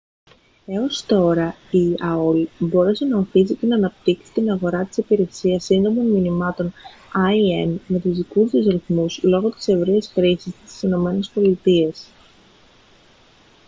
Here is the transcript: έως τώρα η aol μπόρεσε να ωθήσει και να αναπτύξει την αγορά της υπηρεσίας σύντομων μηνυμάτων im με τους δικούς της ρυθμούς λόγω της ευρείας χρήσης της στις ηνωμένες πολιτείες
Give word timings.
έως 0.65 1.05
τώρα 1.05 1.55
η 1.71 1.93
aol 1.97 2.47
μπόρεσε 2.59 3.05
να 3.05 3.17
ωθήσει 3.17 3.55
και 3.55 3.65
να 3.67 3.75
αναπτύξει 3.75 4.31
την 4.31 4.51
αγορά 4.51 4.85
της 4.85 4.97
υπηρεσίας 4.97 5.63
σύντομων 5.63 6.05
μηνυμάτων 6.05 6.73
im 7.33 7.77
με 7.87 7.99
τους 7.99 8.17
δικούς 8.17 8.49
της 8.51 8.65
ρυθμούς 8.67 9.23
λόγω 9.23 9.49
της 9.49 9.67
ευρείας 9.67 10.07
χρήσης 10.13 10.43
της 10.51 10.61
στις 10.69 10.81
ηνωμένες 10.81 11.29
πολιτείες 11.33 12.07